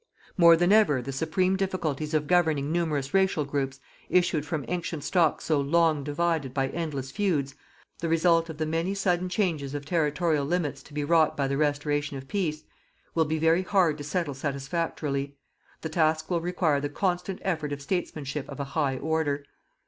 More 0.35 0.57
than 0.57 0.71
ever 0.71 0.99
the 0.99 1.11
supreme 1.11 1.55
difficulties 1.55 2.15
of 2.15 2.25
governing 2.25 2.71
numerous 2.71 3.13
racial 3.13 3.45
groups, 3.45 3.79
issued 4.09 4.47
from 4.47 4.65
ancient 4.67 5.03
stocks 5.03 5.45
so 5.45 5.61
long 5.61 6.03
divided 6.03 6.55
by 6.55 6.69
endless 6.69 7.11
feuds, 7.11 7.53
the 7.99 8.09
result 8.09 8.49
of 8.49 8.57
the 8.57 8.65
many 8.65 8.95
sudden 8.95 9.29
changes 9.29 9.75
of 9.75 9.85
territorial 9.85 10.43
limits 10.43 10.81
to 10.81 10.95
be 10.95 11.03
wrought 11.03 11.37
by 11.37 11.47
the 11.47 11.55
restoration 11.55 12.17
of 12.17 12.27
peace 12.27 12.63
will 13.13 13.25
be 13.25 13.37
very 13.37 13.61
hard 13.61 13.99
to 13.99 14.03
settle 14.03 14.33
satisfactorily. 14.33 15.37
The 15.81 15.89
task 15.89 16.31
will 16.31 16.41
require 16.41 16.81
the 16.81 16.89
constant 16.89 17.37
effort 17.43 17.71
of 17.71 17.79
statesmanship 17.79 18.49
of 18.49 18.59
a 18.59 18.63
high 18.73 18.97
order. 18.97 19.43